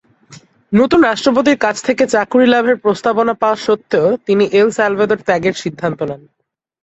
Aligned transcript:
নতুন 0.71 0.99
রাষ্ট্রপতির 1.03 1.57
কাছ 1.57 1.75
থেকে 1.87 2.03
চাকুরী 2.13 2.45
লাভের 2.45 2.77
প্রস্তাবনা 2.83 3.33
পাওয়া 3.41 3.57
স্বত্বেও 3.57 4.07
তিনি 4.27 4.43
এল 4.59 4.69
সালভাদর 4.77 5.19
ত্যাগের 5.27 5.55
সিদ্ধান্ত 5.63 5.99
নেন। 6.09 6.21